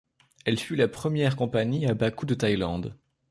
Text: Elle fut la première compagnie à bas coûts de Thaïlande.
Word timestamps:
Elle 0.45 0.57
fut 0.59 0.75
la 0.75 0.87
première 0.87 1.35
compagnie 1.35 1.85
à 1.85 1.93
bas 1.93 2.09
coûts 2.09 2.25
de 2.25 2.33
Thaïlande. 2.33 2.97